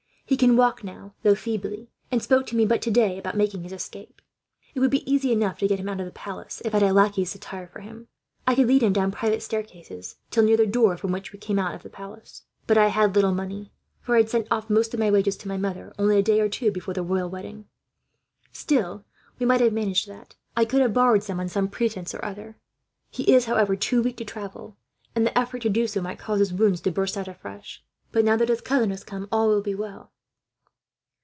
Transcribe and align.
He 0.25 0.37
can 0.37 0.55
walk 0.55 0.81
now, 0.81 1.13
though 1.23 1.35
feebly; 1.35 1.89
and 2.09 2.23
spoke 2.23 2.45
to 2.47 2.55
me 2.55 2.65
but 2.65 2.81
today 2.81 3.17
about 3.19 3.35
making 3.35 3.63
his 3.63 3.73
escape. 3.73 4.21
"'It 4.73 4.79
would 4.79 4.89
be 4.89 5.11
easy 5.11 5.29
enough 5.33 5.57
to 5.57 5.67
get 5.67 5.77
him 5.77 5.89
out 5.89 5.99
of 5.99 6.05
the 6.05 6.11
palace, 6.13 6.61
if 6.63 6.73
I 6.73 6.79
had 6.79 6.89
a 6.89 6.93
lackey's 6.93 7.35
attire 7.35 7.67
for 7.67 7.81
him. 7.81 8.07
I 8.47 8.55
could 8.55 8.67
lead 8.67 8.81
him 8.81 8.93
down 8.93 9.11
private 9.11 9.43
staircases 9.43 10.15
till 10.29 10.43
near 10.45 10.55
the 10.55 10.65
door 10.65 10.95
from 10.95 11.11
which 11.11 11.33
we 11.33 11.39
come 11.39 11.59
out 11.59 11.75
of 11.75 11.83
the 11.83 11.89
palace. 11.89 12.43
But 12.65 12.77
I 12.77 12.87
had 12.87 13.13
little 13.13 13.33
money, 13.33 13.73
for 13.99 14.15
I 14.15 14.19
had 14.19 14.29
sent 14.29 14.47
off 14.49 14.69
most 14.69 14.93
of 14.93 15.01
my 15.01 15.11
wages 15.11 15.35
to 15.35 15.49
my 15.49 15.57
mother, 15.57 15.93
only 15.99 16.17
a 16.19 16.23
day 16.23 16.39
or 16.39 16.47
two 16.47 16.71
before 16.71 16.93
the 16.93 17.03
royal 17.03 17.29
wedding. 17.29 17.65
Still, 18.53 19.03
we 19.37 19.45
might 19.45 19.59
have 19.59 19.73
managed 19.73 20.07
that; 20.07 20.37
I 20.55 20.63
could 20.63 20.79
have 20.79 20.93
borrowed 20.93 21.23
some, 21.23 21.41
on 21.41 21.49
some 21.49 21.67
pretence 21.67 22.15
or 22.15 22.23
other. 22.23 22.55
"'He 23.09 23.33
is, 23.33 23.47
however, 23.47 23.75
too 23.75 24.01
weak 24.01 24.15
to 24.15 24.23
travel, 24.25 24.77
and 25.13 25.25
the 25.27 25.37
effort 25.37 25.61
to 25.63 25.69
do 25.69 25.87
so 25.87 25.99
might 25.99 26.19
cause 26.19 26.39
his 26.39 26.53
wounds 26.53 26.79
to 26.81 26.91
burst 26.91 27.17
out 27.17 27.27
afresh; 27.27 27.83
but 28.13 28.23
now 28.23 28.37
that 28.37 28.47
his 28.47 28.61
cousin 28.61 28.91
has 28.91 29.03
come, 29.03 29.27
all 29.29 29.49
will 29.49 29.61
be 29.61 29.75
well.' 29.75 30.09